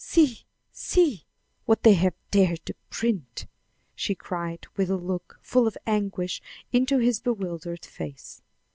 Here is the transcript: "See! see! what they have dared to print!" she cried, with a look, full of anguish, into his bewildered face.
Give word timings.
"See! 0.03 0.47
see! 0.71 1.27
what 1.65 1.83
they 1.83 1.93
have 1.93 2.15
dared 2.31 2.65
to 2.65 2.73
print!" 2.89 3.45
she 3.93 4.15
cried, 4.15 4.65
with 4.75 4.89
a 4.89 4.97
look, 4.97 5.37
full 5.43 5.67
of 5.67 5.77
anguish, 5.85 6.41
into 6.71 6.97
his 6.97 7.19
bewildered 7.19 7.85
face. 7.85 8.41